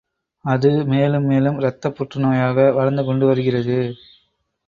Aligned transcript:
அது 0.45 0.69
மேலும் 0.85 1.25
மேலும் 1.25 1.59
இரத்தப்புற்று 1.59 2.19
நோயாக 2.19 2.73
வளர்ந்து 2.73 3.03
கொண்டு 3.05 3.25
வருகிறது. 3.25 3.77